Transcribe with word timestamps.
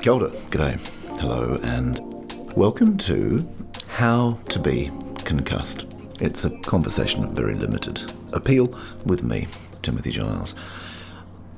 Kia 0.00 0.12
ora, 0.12 0.30
g'day, 0.50 0.78
hello, 1.18 1.58
and 1.62 2.00
welcome 2.54 2.96
to 2.98 3.48
How 3.88 4.38
to 4.50 4.58
Be 4.58 4.90
Concussed. 5.24 5.84
It's 6.20 6.44
a 6.44 6.50
conversation 6.60 7.24
of 7.24 7.30
very 7.32 7.54
limited 7.54 8.12
appeal 8.32 8.72
with 9.04 9.22
me, 9.22 9.48
Timothy 9.82 10.12
Giles. 10.12 10.54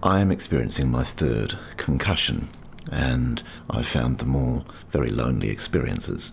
I 0.02 0.20
am 0.20 0.30
experiencing 0.30 0.90
my 0.90 1.04
third 1.04 1.58
concussion, 1.76 2.48
and 2.90 3.42
I've 3.68 3.86
found 3.86 4.18
them 4.18 4.34
all 4.34 4.64
very 4.90 5.10
lonely 5.10 5.50
experiences. 5.50 6.32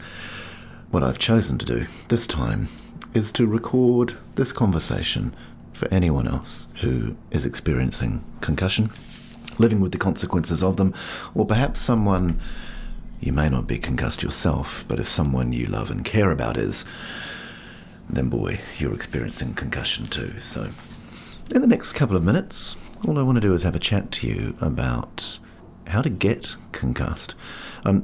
What 0.91 1.03
I've 1.03 1.19
chosen 1.19 1.57
to 1.57 1.65
do 1.65 1.87
this 2.07 2.27
time 2.27 2.69
is 3.13 3.31
to 3.33 3.45
record 3.47 4.15
this 4.35 4.53
conversation 4.53 5.35
for 5.73 5.89
anyone 5.89 6.27
else 6.27 6.67
who 6.81 7.17
is 7.31 7.45
experiencing 7.45 8.23
concussion, 8.39 8.89
living 9.57 9.79
with 9.79 9.91
the 9.91 9.97
consequences 9.97 10.63
of 10.63 10.77
them, 10.77 10.93
or 11.33 11.45
perhaps 11.45 11.81
someone 11.81 12.39
you 13.19 13.33
may 13.33 13.49
not 13.49 13.67
be 13.67 13.77
concussed 13.77 14.21
yourself, 14.21 14.85
but 14.87 14.99
if 14.99 15.07
someone 15.07 15.53
you 15.53 15.65
love 15.65 15.89
and 15.89 16.05
care 16.05 16.31
about 16.31 16.57
is, 16.57 16.85
then 18.09 18.29
boy, 18.29 18.59
you're 18.77 18.93
experiencing 18.93 19.53
concussion 19.53 20.05
too. 20.05 20.39
So, 20.39 20.69
in 21.53 21.61
the 21.61 21.67
next 21.67 21.93
couple 21.93 22.17
of 22.17 22.23
minutes, 22.23 22.75
all 23.07 23.17
I 23.17 23.23
want 23.23 23.37
to 23.37 23.41
do 23.41 23.53
is 23.53 23.63
have 23.63 23.75
a 23.75 23.79
chat 23.79 24.11
to 24.13 24.27
you 24.27 24.55
about 24.61 25.39
how 25.87 26.01
to 26.01 26.09
get 26.09 26.55
concussed. 26.71 27.35
Um, 27.83 28.03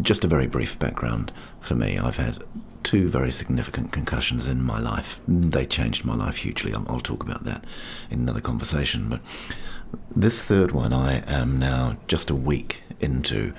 just 0.00 0.24
a 0.24 0.28
very 0.28 0.46
brief 0.46 0.78
background 0.78 1.32
for 1.60 1.74
me. 1.74 1.98
I've 1.98 2.16
had 2.16 2.42
two 2.82 3.08
very 3.08 3.30
significant 3.30 3.92
concussions 3.92 4.48
in 4.48 4.62
my 4.62 4.80
life. 4.80 5.20
They 5.28 5.66
changed 5.66 6.04
my 6.04 6.16
life 6.16 6.38
hugely. 6.38 6.74
I'll, 6.74 6.84
I'll 6.88 7.00
talk 7.00 7.22
about 7.22 7.44
that 7.44 7.64
in 8.10 8.20
another 8.20 8.40
conversation. 8.40 9.08
But 9.08 9.20
this 10.14 10.42
third 10.42 10.72
one, 10.72 10.92
I 10.92 11.18
am 11.30 11.58
now 11.58 11.96
just 12.08 12.30
a 12.30 12.34
week 12.34 12.82
into 13.00 13.52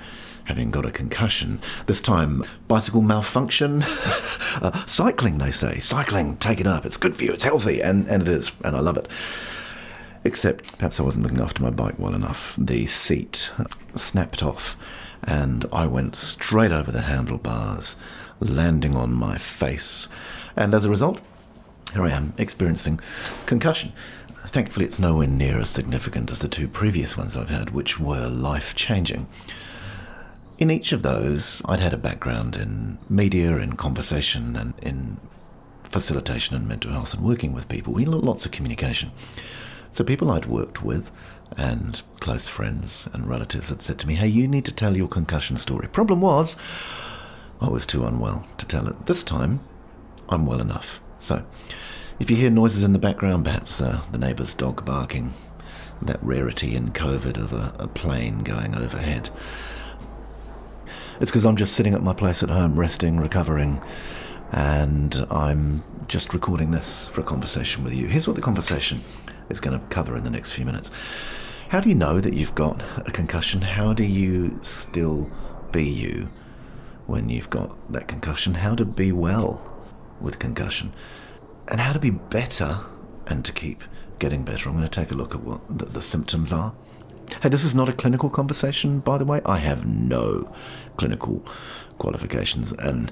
having 0.44 0.70
got 0.70 0.86
a 0.86 0.90
concussion. 0.90 1.60
This 1.86 2.00
time, 2.00 2.44
bicycle 2.68 3.02
malfunction. 3.02 3.82
uh, 4.62 4.84
cycling, 4.86 5.38
they 5.38 5.50
say. 5.50 5.80
Cycling, 5.80 6.36
take 6.36 6.60
it 6.60 6.66
up. 6.66 6.84
It's 6.84 6.96
good 6.96 7.16
for 7.16 7.24
you. 7.24 7.32
It's 7.32 7.44
healthy. 7.44 7.80
And, 7.80 8.06
and 8.08 8.22
it 8.22 8.28
is. 8.28 8.52
And 8.64 8.76
I 8.76 8.80
love 8.80 8.96
it. 8.96 9.08
Except 10.24 10.78
perhaps 10.78 11.00
I 11.00 11.02
wasn't 11.02 11.24
looking 11.24 11.40
after 11.40 11.62
my 11.62 11.70
bike 11.70 11.98
well 11.98 12.14
enough. 12.14 12.54
The 12.58 12.86
seat 12.86 13.50
snapped 13.94 14.42
off 14.42 14.76
and 15.22 15.64
I 15.72 15.86
went 15.86 16.16
straight 16.16 16.72
over 16.72 16.92
the 16.92 17.02
handlebars, 17.02 17.96
landing 18.40 18.96
on 18.96 19.12
my 19.12 19.38
face. 19.38 20.08
And 20.56 20.74
as 20.74 20.84
a 20.84 20.90
result, 20.90 21.20
here 21.92 22.04
I 22.04 22.10
am 22.10 22.34
experiencing 22.38 23.00
concussion. 23.46 23.92
Thankfully, 24.54 24.86
it's 24.86 25.00
nowhere 25.00 25.26
near 25.26 25.58
as 25.58 25.68
significant 25.68 26.30
as 26.30 26.38
the 26.38 26.46
two 26.46 26.68
previous 26.68 27.16
ones 27.16 27.36
I've 27.36 27.50
had, 27.50 27.70
which 27.70 27.98
were 27.98 28.28
life 28.28 28.76
changing. 28.76 29.26
In 30.58 30.70
each 30.70 30.92
of 30.92 31.02
those, 31.02 31.60
I'd 31.64 31.80
had 31.80 31.92
a 31.92 31.96
background 31.96 32.54
in 32.54 32.98
media, 33.08 33.56
in 33.56 33.72
conversation, 33.74 34.54
and 34.54 34.74
in 34.80 35.16
facilitation 35.82 36.54
and 36.54 36.68
mental 36.68 36.92
health 36.92 37.14
and 37.14 37.24
working 37.24 37.52
with 37.52 37.68
people. 37.68 37.92
We 37.92 38.04
lots 38.04 38.46
of 38.46 38.52
communication. 38.52 39.10
So 39.90 40.04
people 40.04 40.30
I'd 40.30 40.46
worked 40.46 40.84
with 40.84 41.10
and 41.56 42.00
close 42.20 42.46
friends 42.46 43.08
and 43.12 43.28
relatives 43.28 43.70
had 43.70 43.82
said 43.82 43.98
to 43.98 44.06
me, 44.06 44.14
Hey, 44.14 44.28
you 44.28 44.46
need 44.46 44.66
to 44.66 44.72
tell 44.72 44.96
your 44.96 45.08
concussion 45.08 45.56
story. 45.56 45.88
Problem 45.88 46.20
was, 46.20 46.54
I 47.60 47.68
was 47.68 47.84
too 47.84 48.06
unwell 48.06 48.46
to 48.58 48.66
tell 48.66 48.86
it. 48.86 49.06
This 49.06 49.24
time, 49.24 49.64
I'm 50.28 50.46
well 50.46 50.60
enough. 50.60 51.00
So, 51.18 51.44
if 52.18 52.30
you 52.30 52.36
hear 52.36 52.50
noises 52.50 52.84
in 52.84 52.92
the 52.92 52.98
background, 52.98 53.44
perhaps 53.44 53.80
uh, 53.80 54.00
the 54.12 54.18
neighbour's 54.18 54.54
dog 54.54 54.84
barking, 54.84 55.32
that 56.02 56.22
rarity 56.22 56.74
in 56.74 56.92
COVID 56.92 57.36
of 57.36 57.52
a, 57.52 57.74
a 57.78 57.88
plane 57.88 58.40
going 58.40 58.74
overhead, 58.74 59.30
it's 61.20 61.30
because 61.30 61.44
I'm 61.44 61.56
just 61.56 61.74
sitting 61.74 61.94
at 61.94 62.02
my 62.02 62.12
place 62.12 62.42
at 62.42 62.50
home, 62.50 62.78
resting, 62.78 63.18
recovering, 63.18 63.82
and 64.52 65.26
I'm 65.30 65.82
just 66.06 66.34
recording 66.34 66.70
this 66.70 67.06
for 67.06 67.20
a 67.20 67.24
conversation 67.24 67.82
with 67.84 67.94
you. 67.94 68.06
Here's 68.06 68.26
what 68.26 68.36
the 68.36 68.42
conversation 68.42 69.00
is 69.48 69.60
going 69.60 69.78
to 69.78 69.86
cover 69.86 70.16
in 70.16 70.24
the 70.24 70.30
next 70.30 70.52
few 70.52 70.64
minutes. 70.64 70.90
How 71.68 71.80
do 71.80 71.88
you 71.88 71.94
know 71.94 72.20
that 72.20 72.34
you've 72.34 72.54
got 72.54 72.82
a 72.98 73.10
concussion? 73.10 73.62
How 73.62 73.92
do 73.92 74.04
you 74.04 74.58
still 74.62 75.30
be 75.72 75.84
you 75.84 76.28
when 77.06 77.28
you've 77.28 77.50
got 77.50 77.92
that 77.92 78.06
concussion? 78.06 78.54
How 78.54 78.74
to 78.74 78.84
be 78.84 79.12
well 79.12 79.60
with 80.20 80.38
concussion? 80.38 80.92
And 81.68 81.80
how 81.80 81.92
to 81.92 81.98
be 81.98 82.10
better 82.10 82.80
and 83.26 83.44
to 83.44 83.52
keep 83.52 83.84
getting 84.18 84.44
better? 84.44 84.68
I'm 84.68 84.76
going 84.76 84.86
to 84.86 84.90
take 84.90 85.10
a 85.10 85.14
look 85.14 85.34
at 85.34 85.42
what 85.42 85.60
the, 85.78 85.86
the 85.86 86.02
symptoms 86.02 86.52
are. 86.52 86.72
Hey, 87.42 87.48
this 87.48 87.64
is 87.64 87.74
not 87.74 87.88
a 87.88 87.92
clinical 87.92 88.28
conversation, 88.28 89.00
by 89.00 89.18
the 89.18 89.24
way. 89.24 89.40
I 89.46 89.58
have 89.58 89.86
no 89.86 90.54
clinical 90.96 91.44
qualifications, 91.98 92.72
and 92.72 93.10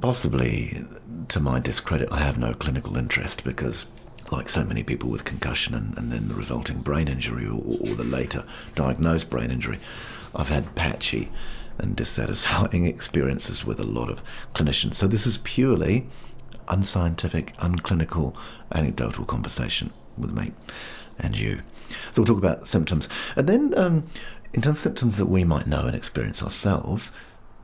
possibly 0.00 0.84
to 1.28 1.40
my 1.40 1.58
discredit, 1.58 2.08
I 2.12 2.20
have 2.20 2.38
no 2.38 2.52
clinical 2.52 2.96
interest 2.96 3.44
because 3.44 3.86
like 4.30 4.48
so 4.48 4.64
many 4.64 4.82
people 4.82 5.10
with 5.10 5.24
concussion 5.24 5.74
and, 5.74 5.96
and 5.98 6.10
then 6.10 6.28
the 6.28 6.34
resulting 6.34 6.80
brain 6.80 7.08
injury 7.08 7.46
or, 7.46 7.60
or 7.60 7.94
the 7.94 8.04
later 8.04 8.44
diagnosed 8.74 9.30
brain 9.30 9.50
injury, 9.50 9.78
I've 10.34 10.48
had 10.48 10.74
patchy 10.74 11.30
and 11.78 11.96
dissatisfying 11.96 12.86
experiences 12.86 13.64
with 13.64 13.80
a 13.80 13.84
lot 13.84 14.10
of 14.10 14.22
clinicians. 14.54 14.94
So 14.94 15.06
this 15.06 15.26
is 15.26 15.38
purely 15.38 16.06
unscientific, 16.68 17.56
unclinical, 17.56 18.34
anecdotal 18.72 19.24
conversation 19.24 19.92
with 20.16 20.32
me 20.32 20.52
and 21.18 21.38
you. 21.38 21.62
So 22.10 22.22
we'll 22.22 22.26
talk 22.26 22.38
about 22.38 22.66
symptoms. 22.66 23.08
And 23.36 23.48
then, 23.48 23.78
um, 23.78 24.04
in 24.52 24.62
terms 24.62 24.78
of 24.78 24.82
symptoms 24.82 25.18
that 25.18 25.26
we 25.26 25.44
might 25.44 25.66
know 25.66 25.86
and 25.86 25.94
experience 25.94 26.42
ourselves, 26.42 27.12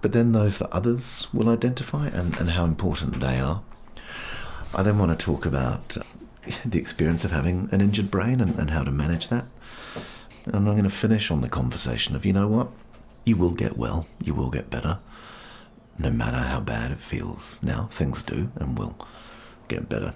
but 0.01 0.13
then 0.13 0.33
those 0.33 0.59
that 0.59 0.71
others 0.71 1.27
will 1.33 1.49
identify 1.49 2.09
and, 2.09 2.37
and 2.39 2.51
how 2.51 2.65
important 2.65 3.21
they 3.21 3.39
are. 3.39 3.63
I 4.75 4.83
then 4.83 4.99
want 4.99 5.19
to 5.19 5.25
talk 5.25 5.45
about 5.45 5.97
the 6.65 6.79
experience 6.79 7.25
of 7.25 7.33
having 7.33 7.69
an 7.73 7.81
injured 7.81 8.11
brain 8.11 8.41
and, 8.41 8.59
and 8.59 8.71
how 8.71 8.85
to 8.85 8.91
manage 8.91 9.29
that. 9.29 9.47
And 10.45 10.55
I'm 10.55 10.65
going 10.65 10.85
to 10.85 10.91
finish 10.91 11.31
on 11.31 11.41
the 11.41 11.49
conversation 11.49 12.15
of, 12.15 12.25
you 12.25 12.33
know 12.33 12.49
what? 12.49 12.69
You 13.25 13.37
will 13.37 13.51
get 13.51 13.77
well, 13.77 14.07
you 14.23 14.35
will 14.35 14.51
get 14.51 14.71
better, 14.71 14.99
no 15.99 16.11
matter 16.11 16.39
how 16.39 16.61
bad 16.61 16.91
it 16.91 17.01
feels. 17.01 17.59
Now, 17.63 17.89
things 17.91 18.23
do 18.23 18.51
and 18.57 18.79
will 18.79 18.97
get 19.69 19.89
better. 19.89 20.15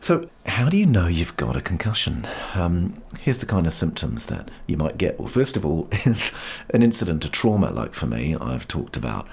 So, 0.00 0.28
how 0.46 0.68
do 0.68 0.76
you 0.76 0.86
know 0.86 1.06
you've 1.06 1.36
got 1.36 1.56
a 1.56 1.60
concussion? 1.60 2.26
Um, 2.54 3.00
here's 3.20 3.38
the 3.38 3.46
kind 3.46 3.68
of 3.68 3.72
symptoms 3.72 4.26
that 4.26 4.50
you 4.66 4.76
might 4.76 4.98
get. 4.98 5.18
Well, 5.18 5.28
first 5.28 5.56
of 5.56 5.64
all, 5.64 5.88
is 5.92 6.32
an 6.70 6.82
incident, 6.82 7.24
a 7.24 7.28
trauma, 7.28 7.70
like 7.70 7.94
for 7.94 8.06
me, 8.06 8.34
I've 8.34 8.66
talked 8.66 8.96
about 8.96 9.28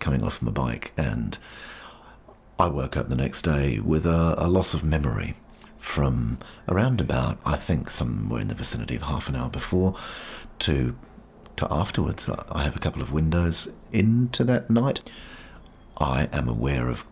coming 0.00 0.24
off 0.24 0.42
my 0.42 0.50
bike 0.50 0.92
and 0.96 1.38
I 2.58 2.66
woke 2.68 2.96
up 2.96 3.08
the 3.08 3.16
next 3.16 3.42
day 3.42 3.78
with 3.78 4.06
a, 4.06 4.34
a, 4.38 4.48
loss 4.48 4.74
of 4.74 4.82
memory 4.82 5.34
from 5.78 6.38
around 6.68 7.00
about, 7.00 7.38
I 7.44 7.56
think, 7.56 7.90
somewhere 7.90 8.40
in 8.40 8.48
the 8.48 8.54
vicinity 8.54 8.96
of 8.96 9.02
half 9.02 9.28
an 9.28 9.36
hour 9.36 9.48
before 9.48 9.94
to 10.60 10.96
to 11.56 11.66
afterwards. 11.70 12.28
I 12.50 12.64
have 12.64 12.76
a 12.76 12.78
couple 12.78 13.02
of 13.02 13.12
windows 13.12 13.70
into 13.96 14.44
that 14.44 14.70
night. 14.70 15.10
I 15.98 16.28
am 16.32 16.48
aware 16.48 16.88
of 16.88 17.04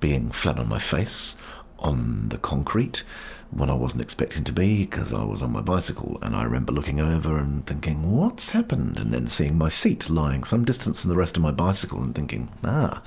being 0.00 0.30
flat 0.30 0.58
on 0.58 0.68
my 0.68 0.78
face 0.78 1.36
on 1.78 2.28
the 2.28 2.38
concrete 2.38 3.02
when 3.50 3.70
I 3.70 3.74
wasn't 3.74 4.02
expecting 4.02 4.44
to 4.44 4.52
be 4.52 4.84
because 4.84 5.12
I 5.12 5.24
was 5.24 5.42
on 5.42 5.52
my 5.52 5.60
bicycle. 5.60 6.18
And 6.22 6.34
I 6.34 6.44
remember 6.44 6.72
looking 6.72 7.00
over 7.00 7.38
and 7.38 7.66
thinking, 7.66 8.16
what's 8.16 8.50
happened? 8.50 8.98
And 8.98 9.12
then 9.12 9.26
seeing 9.26 9.58
my 9.58 9.68
seat 9.68 10.08
lying 10.08 10.44
some 10.44 10.64
distance 10.64 11.02
from 11.02 11.10
the 11.10 11.16
rest 11.16 11.36
of 11.36 11.42
my 11.42 11.50
bicycle 11.50 12.02
and 12.02 12.14
thinking, 12.14 12.48
ah 12.64 13.02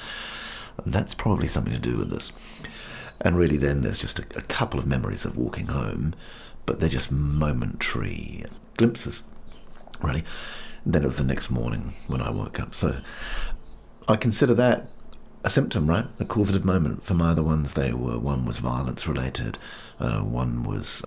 that's 0.86 1.14
probably 1.14 1.48
something 1.48 1.74
to 1.74 1.80
do 1.80 1.98
with 1.98 2.10
this. 2.10 2.32
And 3.22 3.38
really, 3.38 3.58
then 3.58 3.82
there's 3.82 4.00
just 4.00 4.20
a, 4.20 4.24
a 4.36 4.42
couple 4.42 4.80
of 4.80 4.88
memories 4.88 5.26
of 5.26 5.38
walking 5.38 5.68
home, 5.68 6.14
but 6.66 6.80
they're 6.80 6.90
just 6.90 7.12
momentary 7.12 8.46
glimpses, 8.78 9.24
really. 10.02 10.24
Then 10.86 11.04
it 11.04 11.08
was 11.08 11.18
the 11.18 11.24
next 11.24 11.50
morning 11.50 11.94
when 12.08 12.22
I 12.22 12.30
woke 12.30 12.60
up. 12.60 12.74
So 12.76 12.98
I 14.08 14.16
consider 14.16 14.54
that 14.56 14.88
a 15.44 15.50
symptom, 15.50 15.90
right? 15.90 16.06
A 16.20 16.26
causative 16.26 16.66
moment. 16.66 17.04
For 17.04 17.14
my 17.14 17.32
other 17.32 17.44
ones, 17.44 17.74
they 17.74 17.94
were 17.94 18.18
one 18.18 18.46
was 18.46 18.58
violence 18.60 19.08
related, 19.08 19.58
uh, 20.00 20.20
one 20.20 20.64
was 20.64 21.04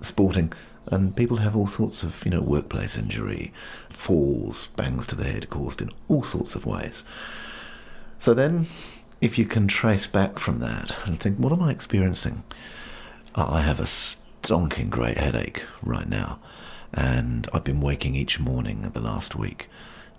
sporting, 0.00 0.52
and 0.86 1.16
people 1.16 1.38
have 1.38 1.56
all 1.56 1.66
sorts 1.66 2.02
of, 2.02 2.24
you 2.24 2.30
know, 2.30 2.40
workplace 2.40 2.96
injury, 2.96 3.52
falls, 3.88 4.68
bangs 4.76 5.06
to 5.08 5.16
the 5.16 5.24
head 5.24 5.50
caused 5.50 5.82
in 5.82 5.90
all 6.08 6.22
sorts 6.22 6.54
of 6.54 6.64
ways. 6.64 7.02
So 8.18 8.34
then, 8.34 8.66
if 9.20 9.38
you 9.38 9.46
can 9.46 9.66
trace 9.66 10.06
back 10.06 10.38
from 10.38 10.60
that 10.60 10.96
and 11.06 11.18
think, 11.18 11.38
what 11.38 11.52
am 11.52 11.62
I 11.62 11.70
experiencing? 11.70 12.44
I 13.34 13.60
have 13.62 13.80
a 13.80 13.84
stonking 13.84 14.88
great 14.90 15.18
headache 15.18 15.64
right 15.82 16.08
now, 16.08 16.38
and 16.92 17.48
I've 17.52 17.64
been 17.64 17.80
waking 17.80 18.14
each 18.14 18.40
morning 18.40 18.84
of 18.84 18.92
the 18.92 19.00
last 19.00 19.34
week 19.36 19.68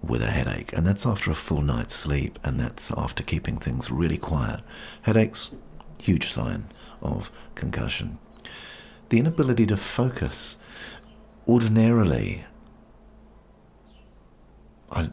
with 0.01 0.21
a 0.21 0.31
headache, 0.31 0.73
and 0.73 0.85
that's 0.85 1.05
after 1.05 1.31
a 1.31 1.35
full 1.35 1.61
night's 1.61 1.93
sleep, 1.93 2.39
and 2.43 2.59
that's 2.59 2.91
after 2.91 3.23
keeping 3.23 3.57
things 3.57 3.89
really 3.91 4.17
quiet. 4.17 4.61
Headaches, 5.03 5.51
huge 6.01 6.29
sign 6.31 6.65
of 7.01 7.31
concussion. 7.55 8.17
The 9.09 9.19
inability 9.19 9.65
to 9.67 9.77
focus. 9.77 10.57
Ordinarily, 11.47 12.43
I 14.91 15.09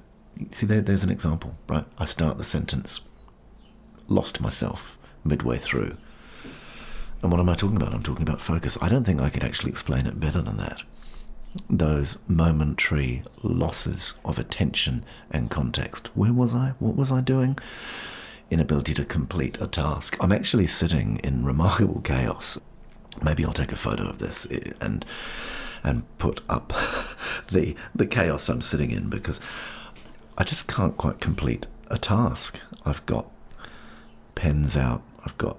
see 0.50 0.66
there, 0.66 0.80
there's 0.80 1.04
an 1.04 1.10
example, 1.10 1.54
right? 1.68 1.84
I 1.98 2.04
start 2.04 2.38
the 2.38 2.44
sentence, 2.44 3.00
lost 4.08 4.40
myself 4.40 4.98
midway 5.24 5.56
through. 5.56 5.96
And 7.22 7.30
what 7.30 7.40
am 7.40 7.48
I 7.48 7.54
talking 7.54 7.76
about? 7.76 7.94
I'm 7.94 8.02
talking 8.02 8.22
about 8.22 8.42
focus. 8.42 8.76
I 8.82 8.88
don't 8.88 9.04
think 9.04 9.20
I 9.20 9.30
could 9.30 9.44
actually 9.44 9.70
explain 9.70 10.06
it 10.06 10.20
better 10.20 10.42
than 10.42 10.58
that. 10.58 10.82
Those 11.70 12.18
momentary 12.26 13.22
losses 13.42 14.14
of 14.24 14.38
attention 14.38 15.04
and 15.30 15.50
context. 15.50 16.08
Where 16.16 16.32
was 16.32 16.54
I? 16.54 16.74
What 16.78 16.96
was 16.96 17.12
I 17.12 17.20
doing? 17.20 17.58
Inability 18.50 18.94
to 18.94 19.04
complete 19.04 19.60
a 19.60 19.66
task. 19.66 20.16
I'm 20.20 20.32
actually 20.32 20.66
sitting 20.66 21.18
in 21.18 21.44
remarkable 21.44 22.00
chaos. 22.02 22.58
Maybe 23.22 23.44
I'll 23.44 23.52
take 23.52 23.72
a 23.72 23.76
photo 23.76 24.08
of 24.08 24.18
this 24.18 24.46
eh, 24.50 24.72
and 24.80 25.04
and 25.84 26.02
put 26.18 26.40
up 26.48 26.72
the 27.50 27.76
the 27.94 28.06
chaos 28.06 28.48
I'm 28.48 28.62
sitting 28.62 28.90
in 28.90 29.08
because 29.08 29.38
I 30.36 30.44
just 30.44 30.66
can't 30.66 30.96
quite 30.96 31.20
complete 31.20 31.66
a 31.88 31.98
task. 31.98 32.58
I've 32.84 33.04
got 33.06 33.26
pens 34.34 34.76
out, 34.76 35.02
I've 35.24 35.38
got 35.38 35.58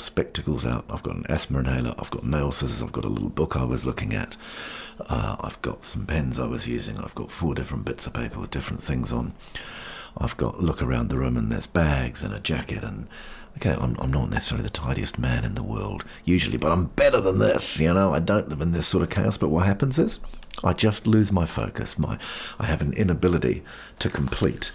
spectacles 0.00 0.64
out, 0.64 0.84
I've 0.88 1.02
got 1.02 1.16
an 1.16 1.26
asthma 1.28 1.60
inhaler, 1.60 1.94
I've 1.98 2.10
got 2.10 2.24
nail 2.24 2.50
scissors, 2.52 2.82
I've 2.82 2.92
got 2.92 3.04
a 3.04 3.08
little 3.08 3.28
book 3.28 3.56
I 3.56 3.64
was 3.64 3.84
looking 3.84 4.14
at, 4.14 4.36
uh, 5.08 5.36
I've 5.40 5.60
got 5.62 5.84
some 5.84 6.06
pens 6.06 6.38
I 6.38 6.46
was 6.46 6.68
using, 6.68 6.98
I've 6.98 7.14
got 7.14 7.30
four 7.30 7.54
different 7.54 7.84
bits 7.84 8.06
of 8.06 8.12
paper 8.12 8.40
with 8.40 8.50
different 8.50 8.82
things 8.82 9.12
on. 9.12 9.34
I've 10.16 10.36
got 10.36 10.62
look 10.62 10.82
around 10.82 11.10
the 11.10 11.18
room 11.18 11.36
and 11.36 11.52
there's 11.52 11.66
bags 11.66 12.24
and 12.24 12.34
a 12.34 12.40
jacket 12.40 12.82
and 12.82 13.06
okay, 13.58 13.76
I'm, 13.80 13.96
I'm 13.98 14.12
not 14.12 14.30
necessarily 14.30 14.64
the 14.64 14.70
tidiest 14.70 15.18
man 15.18 15.44
in 15.44 15.54
the 15.54 15.62
world 15.62 16.04
usually, 16.24 16.58
but 16.58 16.72
I'm 16.72 16.86
better 16.86 17.20
than 17.20 17.38
this, 17.38 17.78
you 17.80 17.92
know. 17.92 18.14
I 18.14 18.20
don't 18.20 18.48
live 18.48 18.60
in 18.60 18.72
this 18.72 18.86
sort 18.86 19.02
of 19.02 19.10
chaos, 19.10 19.36
but 19.36 19.48
what 19.48 19.66
happens 19.66 19.98
is 19.98 20.20
I 20.64 20.72
just 20.72 21.06
lose 21.06 21.32
my 21.32 21.46
focus. 21.46 21.98
My 21.98 22.18
I 22.58 22.66
have 22.66 22.82
an 22.82 22.92
inability 22.92 23.64
to 23.98 24.10
complete 24.10 24.72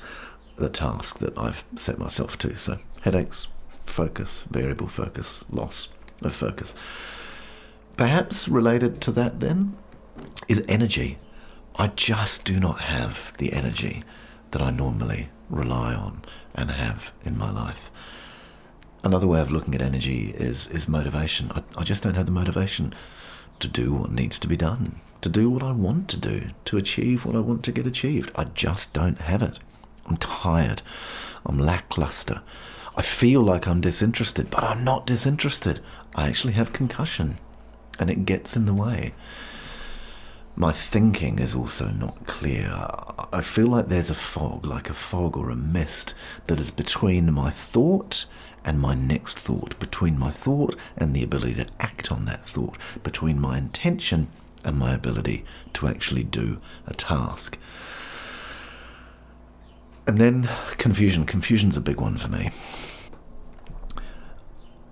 the 0.56 0.70
task 0.70 1.20
that 1.20 1.38
I've 1.38 1.64
set 1.76 1.98
myself 1.98 2.38
to. 2.40 2.56
So 2.56 2.80
headaches, 3.02 3.48
focus, 3.86 4.44
variable 4.50 4.88
focus, 4.88 5.44
loss 5.50 5.90
of 6.22 6.34
focus. 6.34 6.74
Perhaps 7.98 8.48
related 8.48 9.02
to 9.02 9.12
that 9.12 9.40
then 9.40 9.78
is 10.48 10.64
energy. 10.68 11.18
I 11.76 11.88
just 11.88 12.46
do 12.46 12.60
not 12.60 12.82
have 12.82 13.34
the 13.38 13.54
energy 13.54 14.04
that 14.52 14.62
I 14.62 14.70
normally 14.70 15.30
rely 15.50 15.94
on 15.94 16.24
and 16.56 16.72
have 16.72 17.12
in 17.26 17.38
my 17.38 17.52
life. 17.52 17.92
Another 19.04 19.28
way 19.28 19.42
of 19.42 19.52
looking 19.52 19.76
at 19.76 19.82
energy 19.82 20.34
is, 20.38 20.68
is 20.68 20.88
motivation. 20.88 21.52
I, 21.52 21.62
I 21.78 21.84
just 21.84 22.04
don't 22.04 22.16
have 22.16 22.26
the 22.26 22.32
motivation 22.32 22.94
to 23.60 23.68
do 23.68 23.94
what 23.94 24.12
needs 24.12 24.40
to 24.40 24.48
be 24.48 24.56
done, 24.56 25.02
to 25.22 25.30
do 25.30 25.50
what 25.50 25.64
I 25.64 25.72
want 25.72 26.08
to 26.10 26.20
do, 26.20 26.50
to 26.66 26.78
achieve 26.78 27.26
what 27.26 27.36
I 27.36 27.40
want 27.40 27.64
to 27.66 27.72
get 27.72 27.88
achieved. 27.88 28.32
I 28.36 28.46
just 28.46 28.94
don't 28.94 29.20
have 29.22 29.42
it. 29.42 29.60
I'm 30.06 30.18
tired. 30.18 30.82
I'm 31.46 31.60
lackluster. 31.60 32.42
I 32.96 33.02
feel 33.02 33.42
like 33.42 33.68
I'm 33.68 33.82
disinterested, 33.82 34.50
but 34.50 34.64
I'm 34.64 34.84
not 34.84 35.08
disinterested. 35.08 35.80
I 36.16 36.28
actually 36.28 36.54
have 36.54 36.74
concussion, 36.74 37.38
and 38.00 38.10
it 38.10 38.26
gets 38.26 38.56
in 38.56 38.66
the 38.66 38.74
way. 38.74 39.14
My 40.56 40.72
thinking 40.72 41.40
is 41.40 41.56
also 41.56 41.90
not 41.90 42.28
clear. 42.28 42.70
I 43.32 43.42
feel 43.42 43.68
like 43.68 43.88
there's 43.88 44.12
a 44.12 44.16
fog, 44.16 44.68
like 44.68 44.92
a 44.92 44.94
fog 44.94 45.36
or 45.36 45.50
a 45.50 45.56
mist, 45.56 46.14
that 46.46 46.60
is 46.60 46.70
between 46.70 47.34
my 47.34 47.50
thought 47.50 48.26
and 48.64 48.80
my 48.80 48.94
next 48.94 49.40
thought, 49.40 49.80
between 49.80 50.20
my 50.20 50.30
thought 50.30 50.76
and 50.96 51.16
the 51.16 51.24
ability 51.24 51.56
to 51.56 51.66
act 51.80 52.12
on 52.12 52.26
that 52.26 52.48
thought, 52.48 52.78
between 53.02 53.42
my 53.42 53.58
intention 53.58 54.28
and 54.64 54.78
my 54.78 54.94
ability 54.94 55.44
to 55.74 55.88
actually 55.88 56.24
do 56.24 56.62
a 56.86 56.94
task. 56.94 57.58
And 60.06 60.18
then 60.18 60.50
confusion. 60.78 61.26
Confusion's 61.26 61.78
a 61.78 61.82
big 61.82 62.00
one 62.00 62.18
for 62.18 62.30
me. 62.30 62.52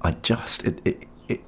I 0.02 0.12
just 0.12 0.64
it 0.64 0.82
it, 0.86 1.08
it 1.28 1.42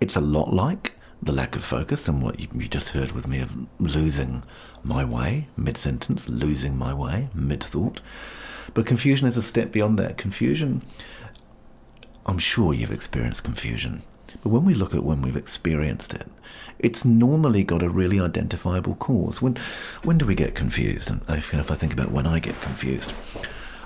it's 0.00 0.16
a 0.16 0.20
lot 0.20 0.52
like 0.52 0.92
the 1.22 1.32
lack 1.32 1.54
of 1.54 1.62
focus 1.62 2.08
and 2.08 2.20
what 2.20 2.40
you, 2.40 2.48
you 2.52 2.66
just 2.66 2.88
heard 2.88 3.12
with 3.12 3.28
me 3.28 3.40
of 3.40 3.50
losing 3.78 4.42
my 4.82 5.04
way 5.04 5.48
mid 5.56 5.76
sentence, 5.76 6.28
losing 6.28 6.76
my 6.76 6.92
way 6.92 7.28
mid 7.34 7.62
thought. 7.62 8.00
But 8.74 8.86
confusion 8.86 9.26
is 9.28 9.36
a 9.36 9.42
step 9.42 9.72
beyond 9.72 9.98
that. 9.98 10.16
Confusion 10.16 10.82
I'm 12.24 12.38
sure 12.38 12.72
you've 12.72 12.92
experienced 12.92 13.44
confusion. 13.44 14.02
But 14.42 14.50
when 14.50 14.64
we 14.64 14.74
look 14.74 14.94
at 14.94 15.04
when 15.04 15.22
we've 15.22 15.36
experienced 15.36 16.14
it, 16.14 16.26
it's 16.78 17.04
normally 17.04 17.64
got 17.64 17.82
a 17.82 17.88
really 17.88 18.20
identifiable 18.20 18.96
cause. 18.96 19.40
When, 19.40 19.56
when 20.02 20.18
do 20.18 20.26
we 20.26 20.34
get 20.34 20.54
confused? 20.54 21.10
And 21.10 21.22
if, 21.28 21.52
if 21.54 21.70
I 21.70 21.74
think 21.74 21.92
about 21.92 22.10
when 22.10 22.26
I 22.26 22.38
get 22.38 22.60
confused, 22.60 23.12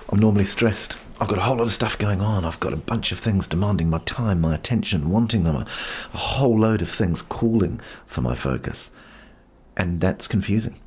I'm 0.08 0.18
normally 0.18 0.44
stressed. 0.44 0.96
I've 1.20 1.28
got 1.28 1.38
a 1.38 1.42
whole 1.42 1.56
lot 1.56 1.66
of 1.66 1.72
stuff 1.72 1.98
going 1.98 2.20
on. 2.20 2.44
I've 2.44 2.60
got 2.60 2.72
a 2.72 2.76
bunch 2.76 3.10
of 3.10 3.18
things 3.18 3.46
demanding 3.46 3.90
my 3.90 3.98
time, 3.98 4.40
my 4.40 4.54
attention, 4.54 5.10
wanting 5.10 5.44
them, 5.44 5.56
a, 5.56 5.66
a 6.14 6.18
whole 6.18 6.58
load 6.58 6.82
of 6.82 6.90
things 6.90 7.22
calling 7.22 7.80
for 8.06 8.20
my 8.20 8.34
focus. 8.34 8.90
And 9.76 10.00
that's 10.00 10.28
confusing. 10.28 10.78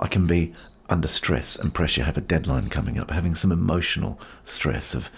I 0.00 0.08
can 0.08 0.26
be 0.26 0.54
under 0.88 1.08
stress 1.08 1.56
and 1.56 1.74
pressure, 1.74 2.04
have 2.04 2.16
a 2.16 2.22
deadline 2.22 2.68
coming 2.68 2.98
up, 2.98 3.10
having 3.10 3.34
some 3.34 3.52
emotional 3.52 4.20
stress 4.44 4.94
of 4.94 5.10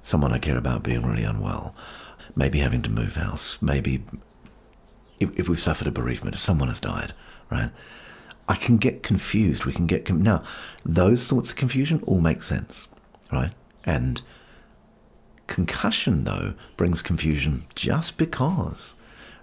someone 0.00 0.32
I 0.32 0.38
care 0.38 0.56
about 0.56 0.82
being 0.82 1.06
really 1.06 1.24
unwell, 1.24 1.74
maybe 2.34 2.58
having 2.58 2.82
to 2.82 2.90
move 2.90 3.16
house, 3.16 3.58
maybe 3.60 4.02
if, 5.20 5.38
if 5.38 5.48
we've 5.48 5.60
suffered 5.60 5.86
a 5.86 5.92
bereavement, 5.92 6.34
if 6.34 6.40
someone 6.40 6.68
has 6.68 6.80
died, 6.80 7.12
right? 7.50 7.70
I 8.48 8.56
can 8.56 8.76
get 8.76 9.02
confused. 9.02 9.64
We 9.64 9.72
can 9.72 9.86
get 9.86 10.04
com- 10.04 10.22
now 10.22 10.42
those 10.84 11.22
sorts 11.22 11.50
of 11.50 11.56
confusion 11.56 12.02
all 12.06 12.20
make 12.20 12.42
sense, 12.42 12.88
right? 13.30 13.52
And 13.84 14.22
concussion 15.46 16.24
though 16.24 16.54
brings 16.76 17.02
confusion 17.02 17.66
just 17.74 18.16
because 18.16 18.94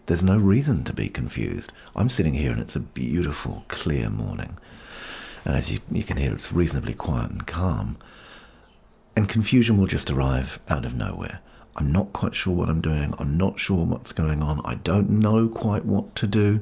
there's 0.06 0.24
no 0.24 0.38
reason 0.38 0.84
to 0.86 0.94
be 0.94 1.08
confused. 1.08 1.72
I'm 1.96 2.10
sitting 2.10 2.34
here 2.34 2.52
and 2.52 2.60
it's 2.60 2.76
a 2.76 2.80
beautiful, 2.80 3.64
clear 3.68 4.10
morning, 4.10 4.58
and 5.46 5.56
as 5.56 5.72
you 5.72 5.80
you 5.92 6.04
can 6.04 6.18
hear, 6.18 6.34
it's 6.34 6.52
reasonably 6.52 6.94
quiet 6.94 7.32
and 7.32 7.48
calm 7.48 7.98
and 9.20 9.28
confusion 9.28 9.78
will 9.78 9.86
just 9.86 10.10
arrive 10.10 10.60
out 10.70 10.86
of 10.86 10.96
nowhere. 10.96 11.42
I'm 11.76 11.92
not 11.92 12.14
quite 12.14 12.36
sure 12.36 12.54
what 12.54 12.70
I'm 12.70 12.82
doing. 12.82 13.14
I'm 13.20 13.38
not 13.38 13.60
sure 13.60 13.86
what's 13.86 14.12
going 14.12 14.42
on. 14.42 14.62
I 14.66 14.76
don't 14.76 15.10
know 15.10 15.48
quite 15.48 15.86
what 15.86 16.16
to 16.16 16.28
do. 16.28 16.62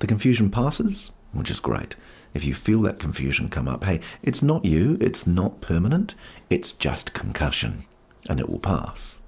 The 0.00 0.06
confusion 0.06 0.50
passes, 0.50 1.10
which 1.32 1.50
is 1.50 1.60
great. 1.60 1.96
If 2.34 2.44
you 2.44 2.52
feel 2.52 2.82
that 2.82 2.98
confusion 2.98 3.48
come 3.48 3.66
up, 3.66 3.84
hey, 3.84 4.00
it's 4.22 4.42
not 4.42 4.64
you, 4.64 4.98
it's 5.00 5.26
not 5.26 5.62
permanent, 5.62 6.14
it's 6.50 6.72
just 6.72 7.14
concussion, 7.14 7.86
and 8.28 8.38
it 8.38 8.48
will 8.48 8.58
pass. 8.58 9.20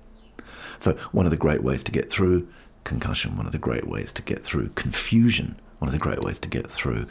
So, 0.79 0.93
one 1.13 1.25
of 1.25 1.31
the 1.31 1.37
great 1.37 1.63
ways 1.63 1.83
to 1.85 1.93
get 1.93 2.11
through 2.11 2.49
concussion, 2.85 3.37
one 3.37 3.47
of 3.47 3.53
the 3.53 3.59
great 3.59 3.89
ways 3.89 4.13
to 4.13 4.23
get 4.23 4.45
through 4.45 4.71
confusion, 4.71 5.59
one 5.79 5.89
of 5.89 5.93
the 5.93 5.99
great 5.99 6.23
ways 6.23 6.39
to 6.41 6.49
get 6.49 6.71
through 6.71 7.07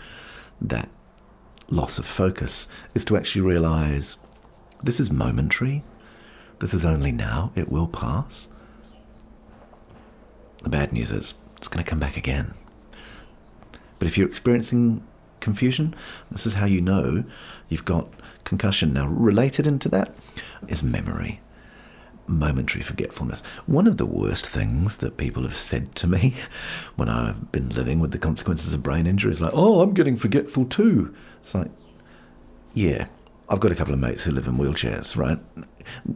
that 0.62 0.90
loss 1.70 2.00
of 2.00 2.06
focus 2.06 2.68
is 2.94 3.04
to 3.06 3.18
actually 3.18 3.42
realize 3.42 4.18
this 4.84 5.00
is 5.00 5.12
momentary. 5.12 5.84
This 6.60 6.74
is 6.74 6.86
only 6.86 7.12
now. 7.12 7.52
It 7.56 7.70
will 7.70 7.88
pass. 7.88 8.48
The 10.64 10.70
bad 10.70 10.92
news 10.92 11.12
is 11.12 11.36
it's 11.58 11.68
going 11.68 11.84
to 11.84 11.90
come 11.90 12.00
back 12.00 12.18
again. 12.18 12.54
But 14.00 14.08
if 14.08 14.18
you're 14.18 14.28
experiencing 14.28 15.04
confusion, 15.40 15.96
this 16.32 16.46
is 16.46 16.56
how 16.56 16.66
you 16.66 16.82
know 16.82 17.24
you've 17.70 17.86
got 17.86 18.08
concussion. 18.44 18.94
Now, 18.94 19.08
related 19.08 19.68
into 19.68 19.90
that 19.90 20.14
is 20.68 20.84
memory, 20.84 21.42
momentary 22.26 22.84
forgetfulness. 22.84 23.42
One 23.66 23.88
of 23.88 23.98
the 23.98 24.06
worst 24.06 24.46
things 24.46 24.98
that 24.98 25.18
people 25.18 25.44
have 25.44 25.56
said 25.56 25.96
to 25.96 26.08
me 26.08 26.36
when 26.96 27.10
I've 27.10 27.52
been 27.52 27.70
living 27.70 28.00
with 28.00 28.12
the 28.12 28.20
consequences 28.20 28.74
of 28.74 28.84
brain 28.84 29.08
injury 29.08 29.32
is 29.32 29.42
like, 29.42 29.54
oh, 29.54 29.82
I'm 29.82 29.94
getting 29.94 30.18
forgetful 30.18 30.66
too. 30.66 31.14
It's 31.42 31.54
like, 31.56 31.72
yeah, 32.74 33.08
I've 33.50 33.60
got 33.60 33.72
a 33.72 33.76
couple 33.76 33.94
of 33.94 34.00
mates 34.00 34.24
who 34.24 34.32
live 34.32 34.48
in 34.48 34.58
wheelchairs, 34.58 35.16
right? 35.16 35.40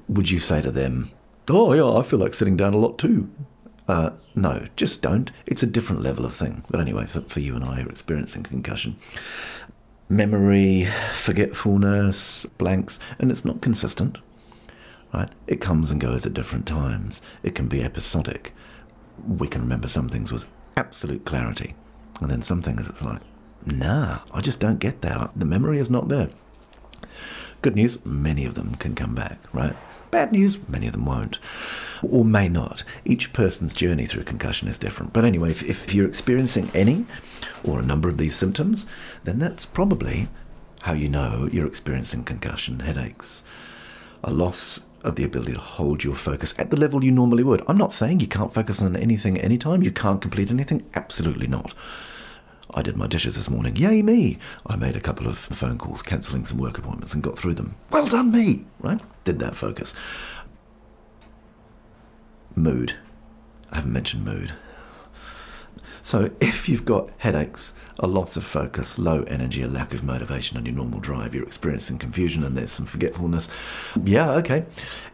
Would 0.10 0.30
you 0.30 0.40
say 0.40 0.62
to 0.62 0.72
them, 0.72 1.12
"Oh 1.48 1.74
yeah, 1.74 1.98
I 1.98 2.02
feel 2.02 2.20
like 2.20 2.34
sitting 2.34 2.58
down 2.58 2.74
a 2.74 2.78
lot 2.78 2.98
too"? 2.98 3.30
Uh, 3.88 4.12
no, 4.36 4.68
just 4.76 5.02
don't. 5.02 5.32
It's 5.46 5.64
a 5.64 5.68
different 5.68 6.02
level 6.02 6.26
of 6.26 6.36
thing. 6.36 6.64
But 6.70 6.80
anyway, 6.80 7.06
for, 7.08 7.22
for 7.22 7.40
you 7.40 7.56
and 7.56 7.66
I 7.66 7.76
who 7.76 7.88
are 7.88 7.92
experiencing 7.92 8.44
concussion, 8.44 8.98
memory, 10.08 10.88
forgetfulness, 11.16 12.46
blanks, 12.58 13.00
and 13.20 13.32
it's 13.32 13.46
not 13.46 13.62
consistent, 13.62 14.18
right? 15.14 15.30
It 15.48 15.62
comes 15.62 15.92
and 15.92 16.00
goes 16.00 16.26
at 16.26 16.34
different 16.34 16.66
times. 16.66 17.22
It 17.44 17.56
can 17.56 17.68
be 17.68 17.84
episodic. 17.84 18.54
We 19.26 19.48
can 19.48 19.62
remember 19.62 19.88
some 19.88 20.10
things 20.10 20.32
with 20.32 20.46
absolute 20.78 21.26
clarity, 21.26 21.76
and 22.20 22.30
then 22.30 22.42
some 22.42 22.62
things 22.62 22.90
it's 22.90 23.02
like, 23.02 23.22
nah, 23.66 24.20
I 24.34 24.42
just 24.42 24.60
don't 24.60 24.80
get 24.80 25.02
that. 25.02 25.32
The 25.36 25.46
memory 25.46 25.80
is 25.80 25.90
not 25.90 26.08
there. 26.08 26.30
Good 27.62 27.76
news, 27.76 28.04
many 28.06 28.46
of 28.46 28.56
them 28.56 28.76
can 28.76 28.96
come 28.96 29.16
back, 29.16 29.40
right? 29.54 29.76
Bad 30.10 30.32
news, 30.34 30.58
many 30.68 30.88
of 30.88 30.94
them 30.94 31.06
won't. 31.06 31.40
Or 32.02 32.26
may 32.26 32.50
not. 32.50 32.84
Each 33.06 33.32
person's 33.32 33.74
journey 33.74 34.06
through 34.06 34.24
concussion 34.24 34.68
is 34.68 34.78
different. 34.78 35.14
But 35.14 35.24
anyway, 35.24 35.52
if, 35.52 35.64
if 35.64 35.94
you're 35.94 36.08
experiencing 36.08 36.70
any 36.74 37.06
or 37.64 37.80
a 37.80 37.86
number 37.86 38.10
of 38.10 38.18
these 38.18 38.36
symptoms, 38.36 38.86
then 39.24 39.40
that's 39.40 39.66
probably 39.66 40.28
how 40.84 40.94
you 40.94 41.08
know 41.08 41.48
you're 41.52 41.68
experiencing 41.68 42.24
concussion 42.24 42.80
headaches. 42.80 43.44
A 44.24 44.32
loss 44.32 44.82
of 45.04 45.16
the 45.16 45.24
ability 45.24 45.54
to 45.54 45.60
hold 45.60 46.04
your 46.04 46.16
focus 46.16 46.54
at 46.60 46.70
the 46.70 46.78
level 46.78 47.04
you 47.04 47.12
normally 47.12 47.44
would. 47.44 47.64
I'm 47.68 47.78
not 47.78 47.94
saying 47.94 48.20
you 48.20 48.28
can't 48.28 48.54
focus 48.54 48.82
on 48.82 48.96
anything 48.96 49.38
at 49.38 49.46
any 49.46 49.58
time, 49.58 49.84
you 49.84 49.92
can't 49.92 50.22
complete 50.22 50.52
anything, 50.52 50.84
absolutely 50.94 51.48
not. 51.48 51.74
I 52.74 52.82
did 52.82 52.96
my 52.96 53.08
dishes 53.08 53.36
this 53.36 53.50
morning. 53.50 53.76
Yay, 53.76 54.02
me! 54.02 54.38
I 54.66 54.76
made 54.76 54.96
a 54.96 55.02
couple 55.02 55.28
of 55.28 55.38
phone 55.38 55.78
calls, 55.78 56.02
cancelling 56.02 56.46
some 56.46 56.58
work 56.58 56.78
appointments, 56.78 57.14
and 57.14 57.22
got 57.22 57.38
through 57.38 57.56
them. 57.56 57.76
Well 57.90 58.08
done, 58.08 58.32
me! 58.32 58.66
Right? 58.80 59.02
Did 59.24 59.40
that 59.40 59.56
focus. 59.56 59.94
Mood. 62.56 62.96
I 63.72 63.76
haven't 63.76 63.94
mentioned 63.94 64.26
mood. 64.26 64.54
So, 66.02 66.32
if 66.40 66.68
you've 66.68 66.86
got 66.86 67.10
headaches, 67.20 67.74
a 68.00 68.08
loss 68.08 68.36
of 68.36 68.44
focus, 68.44 68.98
low 68.98 69.22
energy, 69.24 69.62
a 69.62 69.68
lack 69.68 69.94
of 69.94 70.04
motivation 70.04 70.58
on 70.58 70.66
your 70.66 70.74
normal 70.74 71.00
drive, 71.00 71.36
you're 71.36 71.44
experiencing 71.46 72.00
confusion 72.00 72.44
and 72.44 72.58
there's 72.58 72.72
some 72.72 72.88
forgetfulness, 72.88 73.48
yeah, 74.04 74.32
okay, 74.32 74.66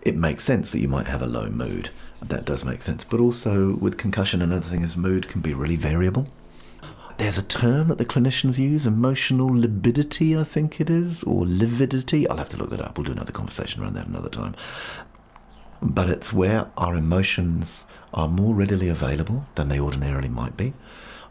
it 0.02 0.16
makes 0.16 0.46
sense 0.46 0.72
that 0.72 0.80
you 0.80 0.88
might 0.88 1.08
have 1.08 1.22
a 1.22 1.28
low 1.28 1.50
mood. 1.50 1.90
That 2.22 2.46
does 2.46 2.64
make 2.64 2.82
sense. 2.82 3.04
But 3.04 3.20
also, 3.20 3.76
with 3.76 3.98
concussion, 3.98 4.42
another 4.42 4.62
thing 4.62 4.82
is 4.82 4.96
mood 4.96 5.28
can 5.28 5.42
be 5.42 5.54
really 5.54 5.76
variable. 5.76 6.28
There's 7.18 7.40
a 7.40 7.44
term 7.44 7.88
that 7.88 7.98
the 7.98 8.06
clinicians 8.06 8.60
use, 8.60 8.86
emotional 8.86 9.48
libidity, 9.48 10.38
I 10.38 10.44
think 10.44 10.80
it 10.80 10.90
is, 10.90 11.24
or 11.24 11.46
lividity. 11.48 12.28
I'll 12.28 12.38
have 12.38 12.50
to 12.50 12.58
look 12.58 12.70
that 12.70 12.80
up. 12.80 12.98
We'll 12.98 13.06
do 13.06 13.12
another 13.12 13.32
conversation 13.32 13.82
around 13.82 13.96
that 13.96 14.06
another 14.06 14.30
time. 14.30 14.56
But 15.82 16.10
it's 16.10 16.32
where 16.32 16.68
our 16.78 16.96
emotions 16.96 17.86
are 18.14 18.28
more 18.28 18.54
readily 18.54 18.88
available 18.88 19.48
than 19.56 19.70
they 19.70 19.80
ordinarily 19.80 20.30
might 20.30 20.56
be. 20.56 20.74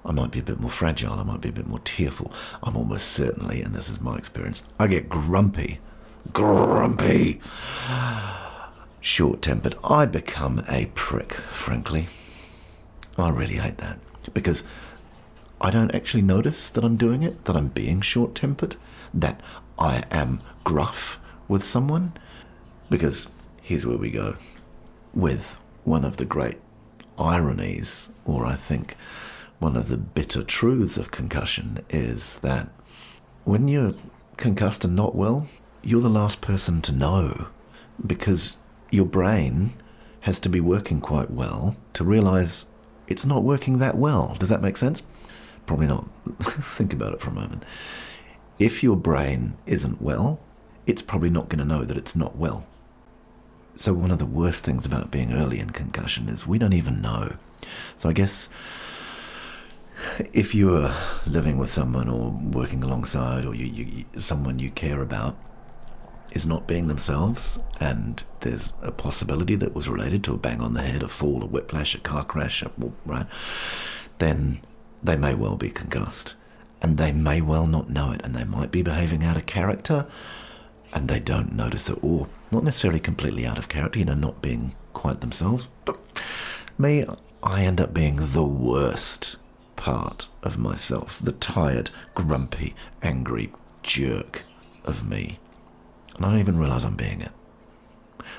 I 0.04 0.12
might 0.12 0.32
be 0.32 0.40
a 0.40 0.42
bit 0.42 0.60
more 0.60 0.70
fragile, 0.70 1.14
I 1.14 1.22
might 1.22 1.40
be 1.40 1.48
a 1.48 1.52
bit 1.52 1.66
more 1.66 1.80
tearful. 1.80 2.32
I'm 2.62 2.76
almost 2.76 3.08
certainly, 3.08 3.62
and 3.62 3.74
this 3.74 3.88
is 3.88 4.00
my 4.00 4.16
experience, 4.16 4.62
I 4.78 4.88
get 4.88 5.08
grumpy. 5.08 5.80
Grumpy. 6.32 7.40
Short 9.00 9.40
tempered. 9.42 9.76
I 9.84 10.06
become 10.06 10.64
a 10.68 10.86
prick, 10.94 11.32
frankly. 11.32 12.08
I 13.16 13.30
really 13.30 13.56
hate 13.56 13.78
that. 13.78 13.98
Because 14.34 14.64
I 15.60 15.70
don't 15.70 15.94
actually 15.94 16.22
notice 16.22 16.70
that 16.70 16.84
I'm 16.84 16.96
doing 16.96 17.22
it, 17.22 17.44
that 17.46 17.56
I'm 17.56 17.68
being 17.68 18.00
short 18.00 18.34
tempered, 18.34 18.76
that 19.14 19.40
I 19.78 20.04
am 20.10 20.40
gruff 20.64 21.18
with 21.48 21.64
someone. 21.64 22.12
Because 22.90 23.28
here's 23.62 23.86
where 23.86 23.98
we 23.98 24.10
go 24.10 24.36
with 25.14 25.58
one 25.84 26.04
of 26.04 26.18
the 26.18 26.24
great 26.24 26.58
ironies, 27.18 28.10
or 28.24 28.44
I 28.44 28.54
think 28.54 28.96
one 29.58 29.76
of 29.76 29.88
the 29.88 29.96
bitter 29.96 30.42
truths 30.42 30.98
of 30.98 31.10
concussion, 31.10 31.78
is 31.88 32.38
that 32.40 32.68
when 33.44 33.68
you're 33.68 33.94
concussed 34.36 34.84
and 34.84 34.94
not 34.94 35.14
well, 35.14 35.48
you're 35.82 36.02
the 36.02 36.08
last 36.08 36.40
person 36.40 36.82
to 36.82 36.92
know 36.92 37.46
because 38.04 38.56
your 38.90 39.06
brain 39.06 39.72
has 40.20 40.38
to 40.40 40.48
be 40.48 40.60
working 40.60 41.00
quite 41.00 41.30
well 41.30 41.76
to 41.92 42.04
realize 42.04 42.66
it's 43.06 43.24
not 43.24 43.44
working 43.44 43.78
that 43.78 43.96
well. 43.96 44.36
Does 44.38 44.48
that 44.48 44.62
make 44.62 44.76
sense? 44.76 45.00
Probably 45.66 45.86
not. 45.86 46.06
Think 46.40 46.92
about 46.92 47.12
it 47.12 47.20
for 47.20 47.30
a 47.30 47.34
moment. 47.34 47.64
If 48.58 48.82
your 48.82 48.96
brain 48.96 49.56
isn't 49.66 50.00
well, 50.00 50.40
it's 50.86 51.02
probably 51.02 51.30
not 51.30 51.48
going 51.48 51.58
to 51.58 51.64
know 51.64 51.84
that 51.84 51.96
it's 51.96 52.16
not 52.16 52.36
well. 52.36 52.64
So, 53.76 53.92
one 53.92 54.10
of 54.10 54.18
the 54.18 54.26
worst 54.26 54.64
things 54.64 54.86
about 54.86 55.10
being 55.10 55.32
early 55.32 55.58
in 55.58 55.70
concussion 55.70 56.28
is 56.28 56.46
we 56.46 56.58
don't 56.58 56.72
even 56.72 57.02
know. 57.02 57.36
So, 57.96 58.08
I 58.08 58.12
guess 58.12 58.48
if 60.32 60.54
you're 60.54 60.92
living 61.26 61.58
with 61.58 61.70
someone 61.70 62.08
or 62.08 62.30
working 62.30 62.82
alongside 62.82 63.44
or 63.44 63.54
you, 63.54 63.66
you, 63.66 64.20
someone 64.20 64.58
you 64.58 64.70
care 64.70 65.02
about 65.02 65.36
is 66.32 66.46
not 66.46 66.66
being 66.66 66.86
themselves 66.86 67.58
and 67.80 68.22
there's 68.40 68.72
a 68.82 68.92
possibility 68.92 69.56
that 69.56 69.74
was 69.74 69.88
related 69.88 70.22
to 70.24 70.34
a 70.34 70.36
bang 70.36 70.60
on 70.60 70.74
the 70.74 70.82
head, 70.82 71.02
a 71.02 71.08
fall, 71.08 71.42
a 71.42 71.46
whiplash, 71.46 71.94
a 71.94 71.98
car 71.98 72.24
crash, 72.24 72.62
right? 73.06 73.26
Then 74.18 74.60
they 75.06 75.16
may 75.16 75.34
well 75.34 75.56
be 75.56 75.70
concussed 75.70 76.34
and 76.82 76.98
they 76.98 77.12
may 77.12 77.40
well 77.40 77.66
not 77.66 77.90
know 77.90 78.12
it 78.12 78.20
and 78.22 78.34
they 78.34 78.44
might 78.44 78.70
be 78.70 78.82
behaving 78.82 79.24
out 79.24 79.36
of 79.36 79.46
character 79.46 80.06
and 80.92 81.08
they 81.08 81.20
don't 81.20 81.52
notice 81.52 81.88
it 81.88 81.98
or 82.02 82.28
not 82.50 82.64
necessarily 82.64 83.00
completely 83.00 83.46
out 83.46 83.58
of 83.58 83.68
character, 83.68 83.98
you 83.98 84.04
know, 84.04 84.14
not 84.14 84.40
being 84.42 84.74
quite 84.92 85.20
themselves. 85.20 85.68
But 85.84 85.98
me, 86.78 87.04
I 87.42 87.64
end 87.64 87.80
up 87.80 87.92
being 87.92 88.16
the 88.16 88.44
worst 88.44 89.36
part 89.76 90.28
of 90.42 90.58
myself, 90.58 91.20
the 91.22 91.32
tired, 91.32 91.90
grumpy, 92.14 92.74
angry 93.02 93.52
jerk 93.82 94.42
of 94.84 95.06
me. 95.06 95.38
And 96.16 96.24
I 96.24 96.30
don't 96.30 96.40
even 96.40 96.58
realize 96.58 96.84
I'm 96.84 96.96
being 96.96 97.20
it. 97.20 97.32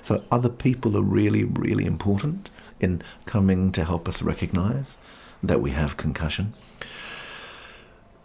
So 0.01 0.23
other 0.31 0.49
people 0.49 0.97
are 0.97 1.01
really, 1.01 1.43
really 1.43 1.85
important 1.85 2.49
in 2.79 3.01
coming 3.25 3.71
to 3.71 3.83
help 3.83 4.07
us 4.07 4.21
recognize 4.21 4.97
that 5.43 5.61
we 5.61 5.71
have 5.71 5.97
concussion. 5.97 6.53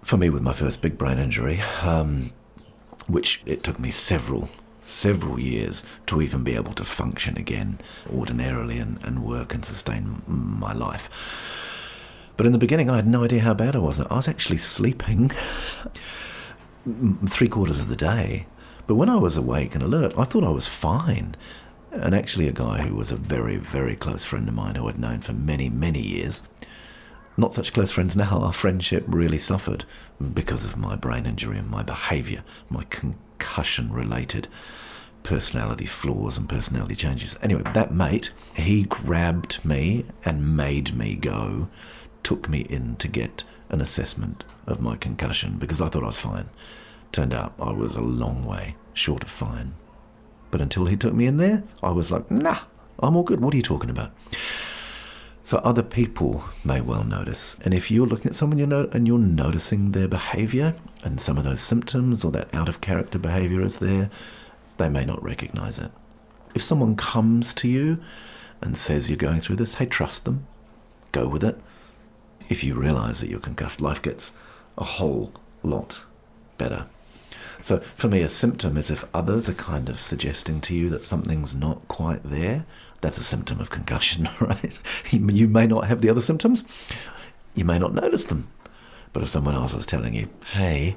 For 0.02 0.16
me, 0.16 0.30
with 0.30 0.42
my 0.42 0.52
first 0.52 0.82
big 0.82 0.98
brain 0.98 1.18
injury, 1.18 1.60
um, 1.82 2.32
which 3.06 3.42
it 3.46 3.62
took 3.62 3.78
me 3.78 3.90
several, 3.90 4.48
several 4.80 5.38
years 5.38 5.84
to 6.06 6.20
even 6.20 6.42
be 6.42 6.54
able 6.54 6.74
to 6.74 6.84
function 6.84 7.36
again 7.36 7.78
ordinarily 8.12 8.78
and, 8.78 8.98
and 9.04 9.24
work 9.24 9.54
and 9.54 9.64
sustain 9.64 10.22
my 10.26 10.72
life. 10.72 11.08
But 12.36 12.46
in 12.46 12.52
the 12.52 12.58
beginning, 12.58 12.90
I 12.90 12.96
had 12.96 13.06
no 13.06 13.24
idea 13.24 13.40
how 13.40 13.54
bad 13.54 13.76
I 13.76 13.78
was. 13.78 14.00
I 14.00 14.14
was 14.14 14.28
actually 14.28 14.56
sleeping 14.56 15.30
three 17.28 17.48
quarters 17.48 17.80
of 17.80 17.88
the 17.88 17.96
day. 17.96 18.46
But 18.86 18.96
when 18.96 19.08
I 19.08 19.16
was 19.16 19.36
awake 19.36 19.74
and 19.74 19.82
alert, 19.82 20.14
I 20.18 20.24
thought 20.24 20.42
I 20.42 20.50
was 20.50 20.66
fine. 20.66 21.36
And 21.92 22.14
actually, 22.14 22.48
a 22.48 22.52
guy 22.52 22.82
who 22.82 22.96
was 22.96 23.12
a 23.12 23.16
very, 23.16 23.56
very 23.56 23.94
close 23.94 24.24
friend 24.24 24.48
of 24.48 24.54
mine 24.54 24.74
who 24.74 24.88
I'd 24.88 24.98
known 24.98 25.20
for 25.20 25.34
many, 25.34 25.68
many 25.68 26.00
years 26.00 26.42
not 27.36 27.54
such 27.54 27.72
close 27.72 27.90
friends 27.90 28.16
now. 28.16 28.38
Our 28.38 28.52
friendship 28.52 29.04
really 29.06 29.38
suffered 29.38 29.84
because 30.34 30.64
of 30.64 30.76
my 30.76 30.96
brain 30.96 31.26
injury 31.26 31.58
and 31.58 31.68
my 31.68 31.82
behaviour, 31.82 32.44
my 32.68 32.84
concussion 32.84 33.92
related 33.92 34.48
personality 35.22 35.86
flaws 35.86 36.36
and 36.36 36.48
personality 36.48 36.94
changes. 36.94 37.38
Anyway, 37.42 37.62
that 37.74 37.94
mate, 37.94 38.32
he 38.54 38.84
grabbed 38.84 39.64
me 39.64 40.04
and 40.24 40.56
made 40.56 40.94
me 40.94 41.14
go, 41.14 41.68
took 42.22 42.48
me 42.48 42.60
in 42.62 42.96
to 42.96 43.08
get 43.08 43.44
an 43.68 43.80
assessment 43.80 44.44
of 44.66 44.80
my 44.80 44.96
concussion 44.96 45.58
because 45.58 45.80
I 45.80 45.88
thought 45.88 46.02
I 46.02 46.06
was 46.06 46.18
fine. 46.18 46.48
Turned 47.12 47.34
out 47.34 47.54
I 47.60 47.72
was 47.72 47.96
a 47.96 48.00
long 48.00 48.44
way 48.44 48.76
short 48.94 49.22
of 49.22 49.30
fine. 49.30 49.74
But 50.50 50.60
until 50.60 50.86
he 50.86 50.96
took 50.96 51.14
me 51.14 51.26
in 51.26 51.38
there, 51.38 51.62
I 51.82 51.90
was 51.90 52.10
like, 52.10 52.30
nah, 52.30 52.58
I'm 52.98 53.16
all 53.16 53.22
good. 53.22 53.40
What 53.40 53.54
are 53.54 53.56
you 53.56 53.62
talking 53.62 53.90
about? 53.90 54.12
So 55.42 55.58
other 55.58 55.82
people 55.82 56.44
may 56.64 56.80
well 56.80 57.04
notice. 57.04 57.56
And 57.64 57.74
if 57.74 57.90
you're 57.90 58.06
looking 58.06 58.28
at 58.28 58.34
someone 58.34 58.58
you 58.58 58.66
know 58.66 58.88
and 58.92 59.06
you're 59.06 59.18
noticing 59.18 59.90
their 59.90 60.06
behavior 60.06 60.74
and 61.02 61.20
some 61.20 61.36
of 61.36 61.44
those 61.44 61.60
symptoms 61.60 62.24
or 62.24 62.30
that 62.32 62.54
out 62.54 62.68
of 62.68 62.80
character 62.80 63.18
behavior 63.18 63.60
is 63.62 63.78
there, 63.78 64.08
they 64.78 64.88
may 64.88 65.04
not 65.04 65.22
recognize 65.22 65.78
it. 65.78 65.90
If 66.54 66.62
someone 66.62 66.94
comes 66.96 67.54
to 67.54 67.68
you 67.68 67.98
and 68.60 68.76
says 68.78 69.10
you're 69.10 69.16
going 69.16 69.40
through 69.40 69.56
this, 69.56 69.74
hey, 69.74 69.86
trust 69.86 70.24
them. 70.24 70.46
Go 71.10 71.26
with 71.26 71.42
it. 71.42 71.58
If 72.48 72.62
you 72.62 72.74
realize 72.74 73.20
that 73.20 73.28
you're 73.28 73.40
concussed, 73.40 73.80
life 73.80 74.00
gets 74.00 74.32
a 74.78 74.84
whole 74.84 75.32
lot 75.62 75.98
better. 76.56 76.86
So 77.60 77.80
for 77.94 78.08
me, 78.08 78.22
a 78.22 78.28
symptom 78.28 78.76
is 78.76 78.90
if 78.90 79.04
others 79.12 79.48
are 79.48 79.54
kind 79.54 79.88
of 79.88 80.00
suggesting 80.00 80.60
to 80.62 80.74
you 80.74 80.88
that 80.90 81.04
something's 81.04 81.54
not 81.54 81.86
quite 81.88 82.22
there 82.22 82.64
that's 83.02 83.18
a 83.18 83.24
symptom 83.24 83.60
of 83.60 83.68
concussion, 83.68 84.28
right? 84.40 84.78
You 85.10 85.48
may 85.48 85.66
not 85.66 85.86
have 85.86 86.00
the 86.00 86.08
other 86.08 86.22
symptoms, 86.22 86.64
you 87.54 87.66
may 87.66 87.78
not 87.78 87.92
notice 87.92 88.24
them. 88.24 88.48
But 89.12 89.22
if 89.22 89.28
someone 89.28 89.54
else 89.54 89.74
is 89.74 89.84
telling 89.84 90.14
you, 90.14 90.30
hey, 90.52 90.96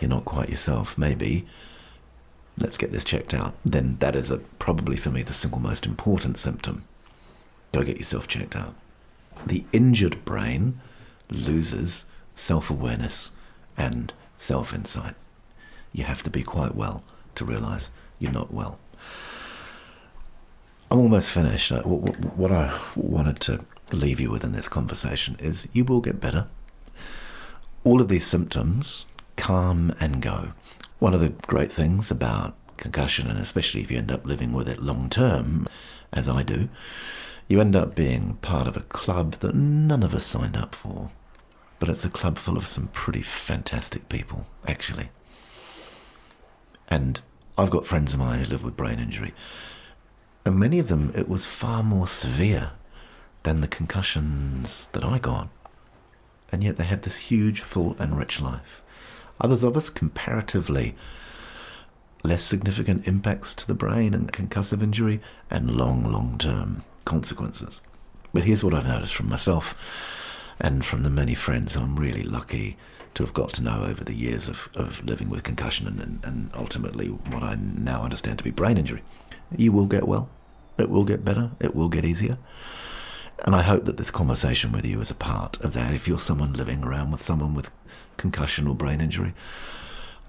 you're 0.00 0.08
not 0.08 0.24
quite 0.24 0.48
yourself, 0.48 0.96
maybe 0.96 1.46
let's 2.56 2.78
get 2.78 2.92
this 2.92 3.04
checked 3.04 3.34
out, 3.34 3.54
then 3.64 3.96
that 4.00 4.16
is 4.16 4.30
a, 4.30 4.38
probably 4.38 4.96
for 4.96 5.10
me 5.10 5.22
the 5.22 5.34
single 5.34 5.60
most 5.60 5.84
important 5.84 6.38
symptom. 6.38 6.84
Go 7.72 7.82
get 7.82 7.98
yourself 7.98 8.26
checked 8.26 8.56
out. 8.56 8.74
The 9.46 9.64
injured 9.72 10.24
brain 10.24 10.80
loses 11.30 12.06
self 12.34 12.70
awareness 12.70 13.32
and 13.76 14.12
self 14.36 14.72
insight. 14.72 15.14
You 15.92 16.04
have 16.04 16.22
to 16.22 16.30
be 16.30 16.42
quite 16.42 16.74
well 16.74 17.02
to 17.34 17.44
realize 17.44 17.90
you're 18.18 18.32
not 18.32 18.52
well. 18.52 18.78
I'm 20.92 20.98
almost 20.98 21.30
finished. 21.30 21.70
What 21.70 22.52
I 22.52 22.78
wanted 22.94 23.40
to 23.40 23.64
leave 23.92 24.20
you 24.20 24.30
with 24.30 24.44
in 24.44 24.52
this 24.52 24.68
conversation 24.68 25.38
is 25.40 25.66
you 25.72 25.86
will 25.86 26.02
get 26.02 26.20
better. 26.20 26.48
All 27.82 28.02
of 28.02 28.08
these 28.08 28.26
symptoms 28.26 29.06
come 29.36 29.94
and 30.00 30.20
go. 30.20 30.52
One 30.98 31.14
of 31.14 31.20
the 31.20 31.30
great 31.30 31.72
things 31.72 32.10
about 32.10 32.54
concussion, 32.76 33.30
and 33.30 33.38
especially 33.38 33.80
if 33.80 33.90
you 33.90 33.96
end 33.96 34.12
up 34.12 34.26
living 34.26 34.52
with 34.52 34.68
it 34.68 34.82
long 34.82 35.08
term, 35.08 35.66
as 36.12 36.28
I 36.28 36.42
do, 36.42 36.68
you 37.48 37.58
end 37.58 37.74
up 37.74 37.94
being 37.94 38.34
part 38.42 38.66
of 38.66 38.76
a 38.76 38.80
club 38.80 39.36
that 39.36 39.54
none 39.54 40.02
of 40.02 40.14
us 40.14 40.26
signed 40.26 40.58
up 40.58 40.74
for. 40.74 41.08
But 41.78 41.88
it's 41.88 42.04
a 42.04 42.10
club 42.10 42.36
full 42.36 42.58
of 42.58 42.66
some 42.66 42.88
pretty 42.88 43.22
fantastic 43.22 44.10
people, 44.10 44.44
actually. 44.68 45.08
And 46.88 47.22
I've 47.56 47.70
got 47.70 47.86
friends 47.86 48.12
of 48.12 48.18
mine 48.18 48.40
who 48.40 48.44
live 48.44 48.62
with 48.62 48.76
brain 48.76 48.98
injury, 48.98 49.32
and 50.44 50.58
many 50.58 50.78
of 50.78 50.88
them, 50.88 51.12
it 51.14 51.28
was 51.28 51.44
far 51.44 51.82
more 51.82 52.06
severe 52.06 52.70
than 53.44 53.60
the 53.60 53.68
concussions 53.68 54.88
that 54.92 55.04
I 55.04 55.18
got. 55.18 55.48
And 56.50 56.62
yet 56.62 56.76
they 56.76 56.84
had 56.84 57.02
this 57.02 57.16
huge, 57.16 57.60
full, 57.60 57.96
and 57.98 58.18
rich 58.18 58.40
life. 58.40 58.82
Others 59.40 59.64
of 59.64 59.76
us, 59.76 59.90
comparatively, 59.90 60.94
less 62.22 62.42
significant 62.42 63.06
impacts 63.06 63.54
to 63.54 63.66
the 63.66 63.74
brain 63.74 64.14
and 64.14 64.32
concussive 64.32 64.82
injury 64.82 65.20
and 65.50 65.76
long, 65.76 66.04
long 66.10 66.38
term 66.38 66.84
consequences. 67.04 67.80
But 68.32 68.44
here's 68.44 68.64
what 68.64 68.74
I've 68.74 68.86
noticed 68.86 69.14
from 69.14 69.28
myself 69.28 69.74
and 70.60 70.84
from 70.84 71.02
the 71.02 71.10
many 71.10 71.34
friends 71.34 71.76
I'm 71.76 71.96
really 71.96 72.22
lucky 72.22 72.76
to 73.14 73.22
have 73.22 73.34
got 73.34 73.52
to 73.54 73.62
know 73.62 73.84
over 73.84 74.04
the 74.04 74.14
years 74.14 74.48
of, 74.48 74.68
of 74.74 75.04
living 75.04 75.28
with 75.28 75.42
concussion 75.42 75.86
and, 75.86 76.24
and 76.24 76.50
ultimately 76.54 77.08
what 77.08 77.42
I 77.42 77.56
now 77.56 78.02
understand 78.02 78.38
to 78.38 78.44
be 78.44 78.50
brain 78.50 78.78
injury. 78.78 79.02
You 79.58 79.72
will 79.72 79.86
get 79.86 80.06
well. 80.06 80.28
It 80.78 80.90
will 80.90 81.04
get 81.04 81.24
better. 81.24 81.50
It 81.60 81.74
will 81.74 81.88
get 81.88 82.04
easier. 82.04 82.38
And 83.44 83.54
I 83.54 83.62
hope 83.62 83.84
that 83.86 83.96
this 83.96 84.10
conversation 84.10 84.72
with 84.72 84.84
you 84.84 85.00
is 85.00 85.10
a 85.10 85.14
part 85.14 85.60
of 85.64 85.72
that. 85.72 85.92
If 85.92 86.06
you're 86.06 86.18
someone 86.18 86.52
living 86.52 86.84
around 86.84 87.10
with 87.10 87.22
someone 87.22 87.54
with 87.54 87.70
concussion 88.16 88.68
or 88.68 88.74
brain 88.74 89.00
injury, 89.00 89.34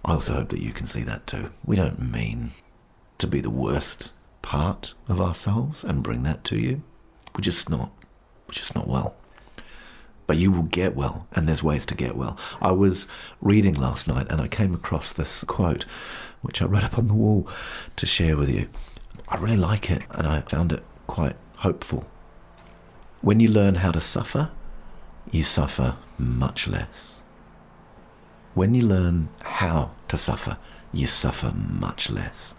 I 0.03 0.13
also 0.13 0.33
hope 0.33 0.49
that 0.49 0.61
you 0.61 0.73
can 0.73 0.85
see 0.85 1.03
that 1.03 1.27
too. 1.27 1.51
We 1.65 1.75
don't 1.75 2.11
mean 2.11 2.51
to 3.19 3.27
be 3.27 3.39
the 3.39 3.49
worst 3.49 4.13
part 4.41 4.93
of 5.07 5.21
ourselves 5.21 5.83
and 5.83 6.03
bring 6.03 6.23
that 6.23 6.43
to 6.45 6.57
you. 6.57 6.81
We're 7.35 7.41
just 7.41 7.69
not. 7.69 7.91
We're 8.47 8.53
just 8.53 8.75
not 8.75 8.87
well. 8.87 9.15
But 10.25 10.37
you 10.37 10.51
will 10.51 10.63
get 10.63 10.95
well, 10.95 11.27
and 11.33 11.47
there's 11.47 11.63
ways 11.63 11.85
to 11.87 11.95
get 11.95 12.15
well. 12.15 12.37
I 12.61 12.71
was 12.71 13.07
reading 13.41 13.75
last 13.75 14.07
night 14.07 14.27
and 14.29 14.41
I 14.41 14.47
came 14.47 14.73
across 14.73 15.11
this 15.11 15.43
quote, 15.43 15.85
which 16.41 16.61
I 16.61 16.65
wrote 16.65 16.83
up 16.83 16.97
on 16.97 17.07
the 17.07 17.13
wall 17.13 17.47
to 17.95 18.05
share 18.05 18.37
with 18.37 18.49
you. 18.49 18.69
I 19.33 19.37
really 19.37 19.57
like 19.57 19.89
it, 19.89 20.03
and 20.11 20.27
I 20.27 20.41
found 20.41 20.71
it 20.71 20.83
quite 21.07 21.35
hopeful. 21.57 22.05
When 23.21 23.39
you 23.39 23.49
learn 23.49 23.73
how 23.75 23.91
to 23.91 23.99
suffer, 23.99 24.51
you 25.31 25.41
suffer 25.41 25.97
much 26.19 26.67
less. 26.67 27.21
When 28.53 28.75
you 28.75 28.83
learn 28.83 29.29
how 29.41 29.89
to 30.09 30.17
suffer, 30.17 30.57
you 30.93 31.07
suffer 31.07 31.51
much 31.51 32.11
less. 32.11 32.53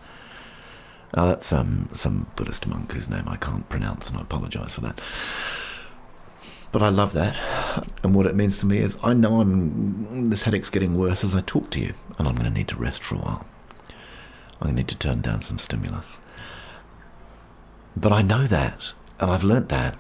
Now, 1.17 1.27
that's 1.27 1.53
um, 1.53 1.91
some 1.95 2.27
Buddhist 2.35 2.67
monk 2.67 2.91
whose 2.91 3.09
name 3.09 3.29
I 3.29 3.37
can't 3.37 3.69
pronounce, 3.69 4.11
and 4.11 4.19
I 4.19 4.23
apologise 4.23 4.75
for 4.75 4.81
that. 4.81 5.01
But 6.73 6.83
I 6.83 6.89
love 6.89 7.13
that. 7.13 7.37
And 8.03 8.17
what 8.17 8.27
it 8.27 8.35
means 8.35 8.59
to 8.59 8.67
me 8.67 8.79
is 8.79 8.99
I 9.05 9.15
know 9.15 9.41
I'm 9.41 10.29
this 10.29 10.43
headache's 10.43 10.71
getting 10.71 10.99
worse 10.99 11.23
as 11.23 11.37
I 11.37 11.41
talk 11.43 11.71
to 11.71 11.81
you, 11.81 11.95
and 12.19 12.27
I'm 12.27 12.35
going 12.35 12.49
to 12.49 12.59
need 12.59 12.67
to 12.69 12.77
rest 12.77 13.05
for 13.05 13.15
a 13.15 13.19
while. 13.19 13.47
I'm 14.61 14.65
going 14.65 14.75
to 14.75 14.81
need 14.83 14.89
to 14.89 14.99
turn 14.99 15.21
down 15.21 15.41
some 15.41 15.61
stimulus. 15.61 16.19
But 17.97 18.13
I 18.13 18.23
know 18.23 18.47
that, 18.47 18.93
and 19.21 19.31
I've 19.31 19.45
learnt 19.45 19.69
that, 19.69 19.97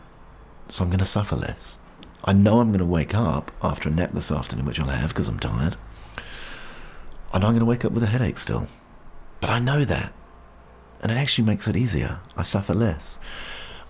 so 0.68 0.82
I'm 0.82 0.90
going 0.90 0.98
to 0.98 1.04
suffer 1.04 1.36
less. 1.36 1.78
I 2.24 2.32
know 2.32 2.60
I'm 2.60 2.68
going 2.68 2.78
to 2.78 2.86
wake 2.86 3.14
up 3.14 3.52
after 3.62 3.88
a 3.88 3.92
nap 3.92 4.12
this 4.12 4.32
afternoon, 4.32 4.66
which 4.66 4.80
I'll 4.80 4.88
have 4.88 5.10
because 5.10 5.28
I'm 5.28 5.38
tired. 5.38 5.76
I 7.32 7.38
know 7.38 7.46
I'm 7.46 7.52
going 7.52 7.60
to 7.60 7.66
wake 7.66 7.84
up 7.84 7.92
with 7.92 8.02
a 8.02 8.06
headache 8.06 8.38
still. 8.38 8.66
But 9.40 9.50
I 9.50 9.58
know 9.58 9.84
that. 9.84 10.12
And 11.02 11.12
it 11.12 11.16
actually 11.16 11.44
makes 11.44 11.68
it 11.68 11.76
easier. 11.76 12.20
I 12.36 12.42
suffer 12.42 12.72
less. 12.72 13.18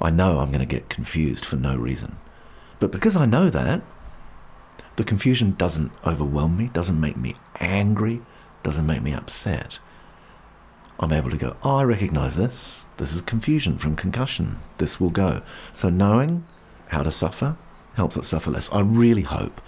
I 0.01 0.11
know 0.11 0.41
I'm 0.41 0.49
going 0.51 0.59
to 0.59 0.67
get 0.67 0.89
confused 0.89 1.45
for 1.45 1.57
no 1.57 1.77
reason. 1.77 2.17
But 2.81 2.91
because 2.91 3.17
I 3.17 3.25
know 3.25 3.51
that, 3.51 3.83
the 4.97 5.05
confusion 5.05 5.53
doesn't 5.53 5.93
overwhelm 6.05 6.57
me, 6.57 6.69
doesn't 6.73 7.01
make 7.01 7.17
me 7.17 7.37
angry, 7.61 8.21
doesn't 8.63 8.87
make 8.87 9.03
me 9.03 9.13
upset. 9.13 9.79
I'm 11.01 11.13
able 11.13 11.31
to 11.31 11.37
go, 11.37 11.57
oh, 11.63 11.77
I 11.77 11.85
recognize 11.85 12.37
this. 12.37 12.85
This 12.97 13.13
is 13.13 13.21
confusion 13.21 13.79
from 13.79 13.97
concussion. 13.97 14.59
This 14.79 15.01
will 15.01 15.11
go. 15.11 15.43
So 15.73 15.89
knowing 15.89 16.47
how 16.89 17.03
to 17.03 17.11
suffer 17.11 17.57
helps 17.95 18.17
it 18.17 18.25
suffer 18.25 18.51
less. 18.51 18.73
I 18.73 18.81
really 18.81 19.23
hope 19.23 19.61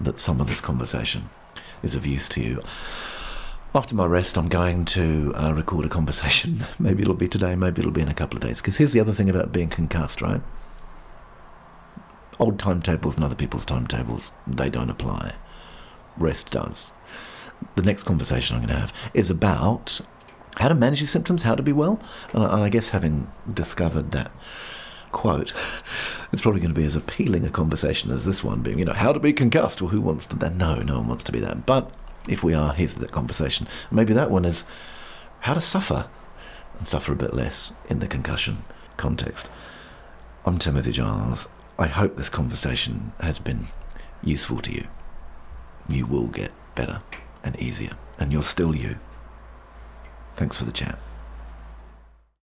that 0.00 0.18
some 0.18 0.40
of 0.40 0.48
this 0.48 0.60
conversation 0.60 1.30
is 1.82 1.94
of 1.94 2.06
use 2.06 2.28
to 2.30 2.40
you. 2.40 2.62
After 3.74 3.94
my 3.94 4.06
rest, 4.06 4.38
I'm 4.38 4.48
going 4.48 4.84
to 4.86 5.32
uh, 5.36 5.52
record 5.52 5.84
a 5.84 5.88
conversation. 5.88 6.64
Maybe 6.78 7.02
it'll 7.02 7.14
be 7.14 7.28
today, 7.28 7.54
maybe 7.54 7.80
it'll 7.80 7.90
be 7.90 8.00
in 8.00 8.08
a 8.08 8.14
couple 8.14 8.38
of 8.38 8.42
days. 8.42 8.60
Because 8.60 8.78
here's 8.78 8.92
the 8.92 9.00
other 9.00 9.12
thing 9.12 9.28
about 9.28 9.52
being 9.52 9.68
concussed, 9.68 10.22
right? 10.22 10.40
Old 12.38 12.58
timetables 12.58 13.16
and 13.16 13.24
other 13.24 13.34
people's 13.34 13.64
timetables, 13.64 14.32
they 14.46 14.70
don't 14.70 14.90
apply. 14.90 15.34
Rest 16.16 16.50
does. 16.50 16.92
The 17.74 17.82
next 17.82 18.04
conversation 18.04 18.56
I'm 18.56 18.62
going 18.62 18.74
to 18.74 18.80
have 18.80 18.92
is 19.12 19.30
about 19.30 20.00
how 20.58 20.68
to 20.68 20.74
manage 20.74 21.00
your 21.00 21.08
symptoms, 21.08 21.42
how 21.42 21.54
to 21.54 21.62
be 21.62 21.72
well. 21.72 22.00
And 22.32 22.42
I 22.44 22.68
guess 22.68 22.90
having 22.90 23.30
discovered 23.52 24.10
that 24.12 24.30
quote, 25.12 25.54
it's 26.32 26.42
probably 26.42 26.60
going 26.60 26.74
to 26.74 26.80
be 26.80 26.86
as 26.86 26.96
appealing 26.96 27.44
a 27.44 27.50
conversation 27.50 28.10
as 28.10 28.24
this 28.24 28.44
one 28.44 28.60
being, 28.60 28.78
you 28.78 28.84
know, 28.84 28.92
how 28.92 29.12
to 29.12 29.20
be 29.20 29.32
concussed. 29.32 29.80
Well, 29.80 29.90
who 29.90 30.00
wants 30.00 30.26
to 30.26 30.36
that? 30.36 30.54
No, 30.56 30.82
no 30.82 30.98
one 30.98 31.08
wants 31.08 31.24
to 31.24 31.32
be 31.32 31.40
that. 31.40 31.64
But 31.64 31.90
if 32.28 32.42
we 32.42 32.54
are, 32.54 32.74
here's 32.74 32.94
that 32.94 33.12
conversation. 33.12 33.66
Maybe 33.90 34.12
that 34.14 34.30
one 34.30 34.44
is 34.44 34.64
how 35.40 35.54
to 35.54 35.60
suffer 35.60 36.08
and 36.78 36.86
suffer 36.86 37.12
a 37.12 37.16
bit 37.16 37.34
less 37.34 37.72
in 37.88 38.00
the 38.00 38.06
concussion 38.06 38.58
context. 38.96 39.48
I'm 40.44 40.58
Timothy 40.58 40.92
Giles. 40.92 41.48
I 41.78 41.86
hope 41.86 42.16
this 42.16 42.28
conversation 42.28 43.12
has 43.20 43.38
been 43.38 43.68
useful 44.22 44.60
to 44.62 44.72
you. 44.72 44.88
You 45.88 46.06
will 46.06 46.26
get 46.26 46.52
better 46.74 47.02
and 47.44 47.58
easier, 47.60 47.92
and 48.18 48.32
you're 48.32 48.42
still 48.42 48.74
you. 48.74 48.98
Thanks 50.38 50.56
for 50.56 50.64
the 50.64 50.70
chat. 50.70 50.96